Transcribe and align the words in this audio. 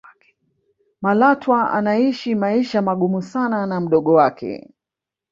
malatwa 1.01 1.71
anaisha 1.73 2.35
maisha 2.35 2.81
magumu 2.81 3.21
sana 3.21 3.65
na 3.65 3.79
mdogo 3.81 4.13
wake 4.13 4.71